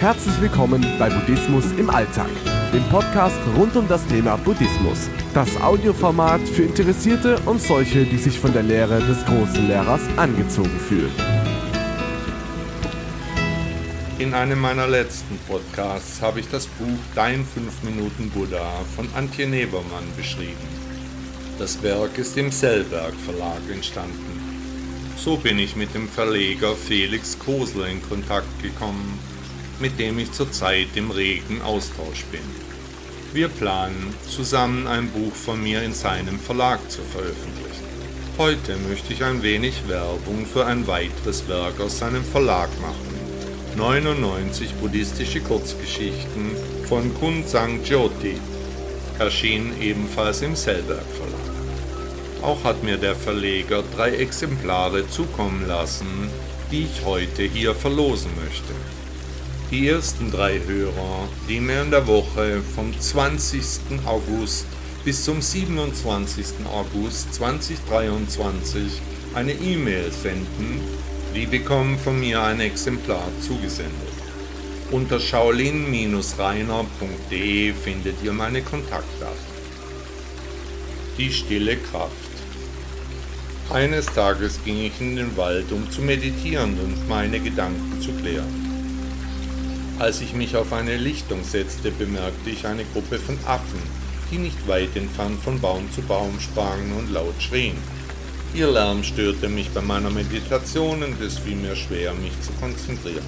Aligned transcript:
Herzlich 0.00 0.40
willkommen 0.40 0.82
bei 0.98 1.10
Buddhismus 1.10 1.72
im 1.72 1.90
Alltag, 1.90 2.30
dem 2.72 2.82
Podcast 2.84 3.36
rund 3.54 3.76
um 3.76 3.86
das 3.86 4.06
Thema 4.06 4.36
Buddhismus. 4.38 5.10
Das 5.34 5.60
Audioformat 5.60 6.40
für 6.40 6.62
Interessierte 6.62 7.38
und 7.40 7.60
solche, 7.60 8.06
die 8.06 8.16
sich 8.16 8.38
von 8.38 8.50
der 8.54 8.62
Lehre 8.62 8.98
des 9.00 9.22
großen 9.26 9.68
Lehrers 9.68 10.00
angezogen 10.16 10.80
fühlen. 10.88 11.12
In 14.18 14.32
einem 14.32 14.58
meiner 14.58 14.88
letzten 14.88 15.36
Podcasts 15.46 16.22
habe 16.22 16.40
ich 16.40 16.48
das 16.48 16.66
Buch 16.66 16.98
Dein 17.14 17.44
5 17.44 17.82
Minuten 17.82 18.30
Buddha 18.30 18.80
von 18.96 19.06
Antje 19.14 19.46
Nebermann 19.46 20.06
beschrieben. 20.16 20.66
Das 21.58 21.82
Werk 21.82 22.16
ist 22.16 22.38
im 22.38 22.50
Sellberg 22.50 23.12
Verlag 23.26 23.60
entstanden. 23.70 24.40
So 25.18 25.36
bin 25.36 25.58
ich 25.58 25.76
mit 25.76 25.94
dem 25.94 26.08
Verleger 26.08 26.74
Felix 26.74 27.38
Kosler 27.38 27.88
in 27.88 28.00
Kontakt 28.00 28.62
gekommen 28.62 29.18
mit 29.80 29.98
dem 29.98 30.18
ich 30.18 30.32
zurzeit 30.32 30.88
im 30.94 31.10
regen 31.10 31.62
Austausch 31.62 32.24
bin. 32.30 32.40
Wir 33.32 33.48
planen, 33.48 34.14
zusammen 34.28 34.86
ein 34.86 35.08
Buch 35.08 35.34
von 35.34 35.62
mir 35.62 35.82
in 35.82 35.94
seinem 35.94 36.38
Verlag 36.38 36.78
zu 36.90 37.00
veröffentlichen. 37.02 37.84
Heute 38.36 38.76
möchte 38.88 39.12
ich 39.12 39.22
ein 39.22 39.42
wenig 39.42 39.86
Werbung 39.86 40.46
für 40.46 40.66
ein 40.66 40.86
weiteres 40.86 41.46
Werk 41.48 41.80
aus 41.80 41.98
seinem 41.98 42.24
Verlag 42.24 42.68
machen. 42.80 43.20
99 43.76 44.74
buddhistische 44.74 45.40
Kurzgeschichten 45.40 46.50
von 46.88 47.14
Kun 47.14 47.46
Sang 47.46 47.82
Jyoti, 47.84 48.36
erschienen 49.18 49.80
ebenfalls 49.80 50.42
im 50.42 50.56
Sellberg 50.56 51.04
Verlag. 51.16 51.40
Auch 52.42 52.64
hat 52.64 52.82
mir 52.82 52.96
der 52.96 53.14
Verleger 53.14 53.84
drei 53.94 54.16
Exemplare 54.16 55.08
zukommen 55.08 55.68
lassen, 55.68 56.30
die 56.72 56.84
ich 56.84 57.04
heute 57.04 57.42
hier 57.42 57.74
verlosen 57.74 58.30
möchte. 58.42 58.72
Die 59.70 59.86
ersten 59.86 60.32
drei 60.32 60.60
Hörer, 60.66 61.28
die 61.48 61.60
mir 61.60 61.82
in 61.82 61.92
der 61.92 62.08
Woche 62.08 62.60
vom 62.74 62.92
20. 62.98 64.00
August 64.04 64.66
bis 65.04 65.24
zum 65.24 65.40
27. 65.40 66.66
August 66.66 67.32
2023 67.34 69.00
eine 69.32 69.52
E-Mail 69.52 70.10
senden, 70.10 70.80
die 71.36 71.46
bekommen 71.46 71.96
von 71.96 72.18
mir 72.18 72.42
ein 72.42 72.58
Exemplar 72.58 73.28
zugesendet. 73.40 73.92
Unter 74.90 75.20
shaolin-reiner.de 75.20 77.72
findet 77.72 78.16
ihr 78.24 78.32
meine 78.32 78.62
Kontaktdaten. 78.62 79.60
Die 81.16 81.32
stille 81.32 81.76
Kraft. 81.76 82.10
Eines 83.72 84.06
Tages 84.06 84.58
ging 84.64 84.82
ich 84.82 85.00
in 85.00 85.14
den 85.14 85.36
Wald, 85.36 85.70
um 85.70 85.88
zu 85.92 86.02
meditieren 86.02 86.76
und 86.80 87.08
meine 87.08 87.38
Gedanken 87.38 88.00
zu 88.00 88.10
klären. 88.14 88.69
Als 90.00 90.22
ich 90.22 90.32
mich 90.32 90.56
auf 90.56 90.72
eine 90.72 90.96
Lichtung 90.96 91.44
setzte, 91.44 91.90
bemerkte 91.90 92.48
ich 92.48 92.66
eine 92.66 92.86
Gruppe 92.86 93.18
von 93.18 93.36
Affen, 93.46 93.82
die 94.30 94.38
nicht 94.38 94.66
weit 94.66 94.96
entfernt 94.96 95.38
von 95.42 95.60
Baum 95.60 95.92
zu 95.94 96.00
Baum 96.00 96.40
sprangen 96.40 96.94
und 96.96 97.12
laut 97.12 97.34
schrien. 97.38 97.76
Ihr 98.54 98.68
Lärm 98.72 99.04
störte 99.04 99.50
mich 99.50 99.68
bei 99.68 99.82
meiner 99.82 100.08
Meditation 100.08 101.02
und 101.02 101.20
es 101.20 101.38
fiel 101.38 101.56
mir 101.56 101.76
schwer, 101.76 102.14
mich 102.14 102.32
zu 102.40 102.50
konzentrieren. 102.52 103.26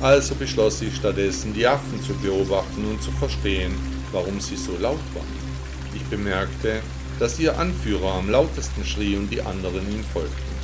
Also 0.00 0.34
beschloss 0.34 0.82
ich 0.82 0.96
stattdessen, 0.96 1.54
die 1.54 1.64
Affen 1.64 2.02
zu 2.02 2.12
beobachten 2.14 2.84
und 2.90 3.00
zu 3.00 3.12
verstehen, 3.12 3.76
warum 4.10 4.40
sie 4.40 4.56
so 4.56 4.72
laut 4.72 4.98
waren. 5.14 5.94
Ich 5.94 6.02
bemerkte, 6.06 6.80
dass 7.20 7.38
ihr 7.38 7.56
Anführer 7.56 8.14
am 8.14 8.28
lautesten 8.28 8.84
schrie 8.84 9.14
und 9.14 9.30
die 9.30 9.42
anderen 9.42 9.88
ihm 9.92 10.02
folgten. 10.12 10.54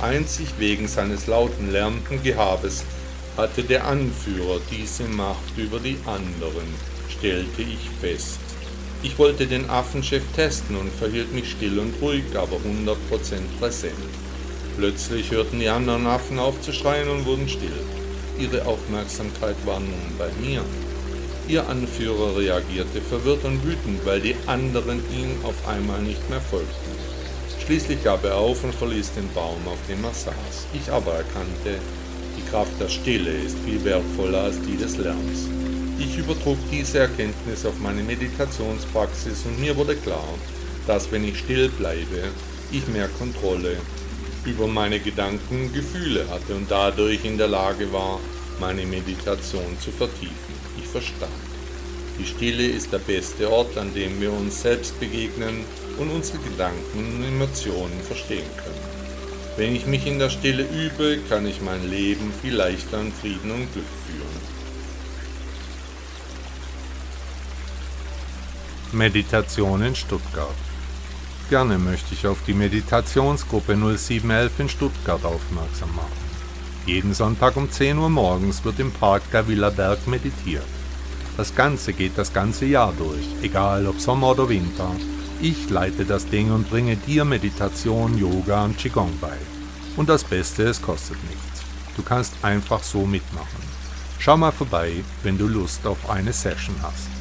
Einzig 0.00 0.48
wegen 0.58 0.88
seines 0.88 1.26
lauten, 1.26 1.70
lärmenden 1.70 2.22
Gehabes 2.22 2.84
hatte 3.36 3.62
der 3.62 3.86
Anführer 3.86 4.60
diese 4.70 5.04
Macht 5.04 5.56
über 5.56 5.78
die 5.78 5.98
anderen, 6.06 6.66
stellte 7.08 7.62
ich 7.62 7.90
fest. 8.00 8.38
Ich 9.02 9.18
wollte 9.18 9.46
den 9.46 9.68
Affenchef 9.68 10.22
testen 10.34 10.76
und 10.76 10.90
verhielt 10.92 11.32
mich 11.32 11.50
still 11.50 11.78
und 11.78 11.94
ruhig, 12.00 12.24
aber 12.34 12.56
100% 12.56 12.96
präsent. 13.60 13.94
Plötzlich 14.76 15.30
hörten 15.30 15.60
die 15.60 15.68
anderen 15.68 16.06
Affen 16.06 16.38
auf 16.38 16.60
zu 16.60 16.72
schreien 16.72 17.08
und 17.08 17.26
wurden 17.26 17.48
still. 17.48 17.80
Ihre 18.38 18.64
Aufmerksamkeit 18.66 19.56
war 19.64 19.80
nun 19.80 20.12
bei 20.18 20.28
mir. 20.40 20.62
Ihr 21.48 21.68
Anführer 21.68 22.36
reagierte 22.36 23.00
verwirrt 23.00 23.44
und 23.44 23.64
wütend, 23.64 24.04
weil 24.04 24.20
die 24.20 24.34
anderen 24.46 24.98
ihm 25.12 25.44
auf 25.44 25.68
einmal 25.68 26.02
nicht 26.02 26.28
mehr 26.28 26.40
folgten. 26.40 26.90
Schließlich 27.64 28.02
gab 28.02 28.24
er 28.24 28.36
auf 28.36 28.64
und 28.64 28.74
verließ 28.74 29.12
den 29.14 29.32
Baum, 29.32 29.60
auf 29.66 29.78
dem 29.88 30.04
er 30.04 30.12
saß. 30.12 30.66
Ich 30.74 30.90
aber 30.90 31.14
erkannte, 31.14 31.78
Kraft 32.56 32.80
der 32.80 32.88
Stille 32.88 33.32
ist 33.32 33.58
viel 33.66 33.84
wertvoller 33.84 34.44
als 34.44 34.58
die 34.62 34.78
des 34.78 34.96
Lärms. 34.96 35.46
Ich 35.98 36.16
übertrug 36.16 36.56
diese 36.72 37.00
Erkenntnis 37.00 37.66
auf 37.66 37.78
meine 37.80 38.02
Meditationspraxis 38.02 39.44
und 39.44 39.60
mir 39.60 39.76
wurde 39.76 39.94
klar, 39.94 40.26
dass 40.86 41.12
wenn 41.12 41.28
ich 41.28 41.38
still 41.38 41.68
bleibe, 41.68 42.22
ich 42.72 42.88
mehr 42.88 43.08
Kontrolle 43.18 43.76
über 44.46 44.66
meine 44.66 44.98
Gedanken 45.00 45.64
und 45.64 45.74
Gefühle 45.74 46.24
hatte 46.30 46.54
und 46.54 46.70
dadurch 46.70 47.26
in 47.26 47.36
der 47.36 47.48
Lage 47.48 47.92
war, 47.92 48.20
meine 48.58 48.86
Meditation 48.86 49.76
zu 49.78 49.90
vertiefen. 49.90 50.54
Ich 50.78 50.86
verstand. 50.86 51.30
Die 52.18 52.24
Stille 52.24 52.68
ist 52.68 52.90
der 52.90 53.00
beste 53.00 53.50
Ort, 53.52 53.76
an 53.76 53.92
dem 53.92 54.18
wir 54.18 54.32
uns 54.32 54.62
selbst 54.62 54.98
begegnen 54.98 55.62
und 55.98 56.10
unsere 56.10 56.38
Gedanken 56.38 57.16
und 57.18 57.22
Emotionen 57.22 58.00
verstehen 58.00 58.48
können. 58.56 58.95
Wenn 59.56 59.74
ich 59.74 59.86
mich 59.86 60.06
in 60.06 60.18
der 60.18 60.28
Stille 60.28 60.64
übe, 60.64 61.18
kann 61.30 61.46
ich 61.46 61.62
mein 61.62 61.88
Leben 61.88 62.30
viel 62.42 62.54
leichter 62.54 63.00
in 63.00 63.10
Frieden 63.10 63.50
und 63.50 63.72
Glück 63.72 63.86
führen. 64.06 64.56
Meditation 68.92 69.82
in 69.82 69.94
Stuttgart. 69.94 70.54
Gerne 71.48 71.78
möchte 71.78 72.12
ich 72.12 72.26
auf 72.26 72.38
die 72.46 72.52
Meditationsgruppe 72.52 73.76
0711 73.76 74.60
in 74.60 74.68
Stuttgart 74.68 75.24
aufmerksam 75.24 75.94
machen. 75.96 76.26
Jeden 76.84 77.14
Sonntag 77.14 77.56
um 77.56 77.70
10 77.70 77.96
Uhr 77.96 78.10
morgens 78.10 78.62
wird 78.62 78.78
im 78.78 78.92
Park 78.92 79.22
der 79.32 79.48
Villa 79.48 79.70
Berg 79.70 80.06
meditiert. 80.06 80.66
Das 81.38 81.54
Ganze 81.54 81.94
geht 81.94 82.16
das 82.16 82.32
ganze 82.32 82.66
Jahr 82.66 82.92
durch, 82.98 83.26
egal 83.42 83.86
ob 83.86 84.00
Sommer 84.00 84.32
oder 84.32 84.48
Winter, 84.48 84.90
ich 85.40 85.68
leite 85.70 86.04
das 86.04 86.26
Ding 86.26 86.50
und 86.50 86.70
bringe 86.70 86.96
dir 86.96 87.24
Meditation, 87.24 88.16
Yoga 88.18 88.64
und 88.64 88.78
Qigong 88.78 89.12
bei. 89.20 89.36
Und 89.96 90.08
das 90.08 90.24
Beste, 90.24 90.64
es 90.64 90.80
kostet 90.80 91.22
nichts. 91.24 91.62
Du 91.96 92.02
kannst 92.02 92.32
einfach 92.42 92.82
so 92.82 93.06
mitmachen. 93.06 93.64
Schau 94.18 94.36
mal 94.36 94.52
vorbei, 94.52 95.04
wenn 95.22 95.38
du 95.38 95.46
Lust 95.46 95.86
auf 95.86 96.10
eine 96.10 96.32
Session 96.32 96.74
hast. 96.82 97.15